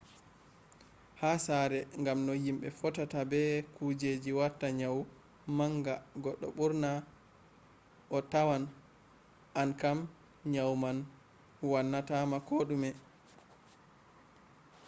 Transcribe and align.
ha 1.19 1.31
sare 1.45 1.79
gam 2.05 2.19
no 2.27 2.33
himbe 2.43 2.67
fottata 2.79 3.19
be 3.31 3.41
kujeji 3.75 4.31
wata 4.39 4.67
nyawu 4.79 5.01
nanga 5.57 5.93
goddo 6.23 6.47
burna 6.57 6.91
a 8.17 8.19
tawan 8.31 8.63
an 9.61 9.69
kam 9.81 9.97
nyawu 10.53 10.73
man 10.83 10.97
wannata 11.71 12.15
ma 12.31 12.39
kodume 12.47 12.89